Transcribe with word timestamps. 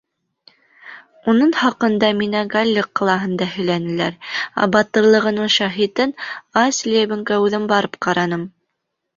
Уныц 1.33 1.53
хаҡында 1.63 2.09
миңә 2.21 2.41
һалле 2.55 2.83
ҡалаһында 2.99 3.49
һөйләнеләр, 3.57 4.17
ә 4.65 4.69
батырлығының 4.77 5.53
шаһитен 5.59 6.17
Айслебенгә 6.63 7.43
үҙем 7.47 7.73
барып 7.75 8.05
ҡараным. 8.09 8.53